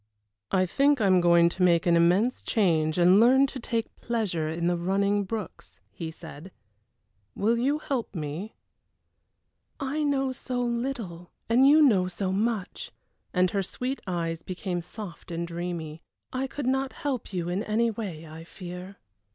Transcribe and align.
"I 0.49 0.65
think 0.65 0.99
I 0.99 1.05
am 1.05 1.21
going 1.21 1.47
to 1.49 1.61
make 1.61 1.85
an 1.85 1.95
immense 1.95 2.41
change 2.41 2.97
and 2.97 3.19
learn 3.19 3.45
to 3.45 3.59
take 3.59 3.95
pleasure 4.01 4.49
in 4.49 4.65
the 4.65 4.75
running 4.75 5.25
brooks," 5.25 5.79
he 5.91 6.09
said. 6.09 6.51
"Will 7.35 7.55
you 7.59 7.77
help 7.77 8.15
me?" 8.15 8.55
"I 9.79 10.01
know 10.01 10.31
so 10.31 10.59
little, 10.59 11.29
and 11.47 11.67
you 11.69 11.83
know 11.83 12.07
so 12.07 12.31
much," 12.31 12.91
and 13.31 13.51
her 13.51 13.61
sweet 13.61 14.01
eyes 14.07 14.41
became 14.41 14.81
soft 14.81 15.29
and 15.29 15.47
dreamy. 15.47 16.01
"I 16.33 16.47
could 16.47 16.65
not 16.65 16.93
help 16.93 17.31
you 17.31 17.47
in 17.49 17.61
any 17.61 17.91
way, 17.91 18.25
I 18.25 18.43
fear." 18.43 18.95